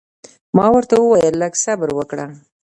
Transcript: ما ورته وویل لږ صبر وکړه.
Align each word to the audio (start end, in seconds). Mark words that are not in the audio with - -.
ما 0.57 0.65
ورته 0.75 0.95
وویل 0.99 1.35
لږ 1.41 1.53
صبر 1.63 1.89
وکړه. 1.95 2.25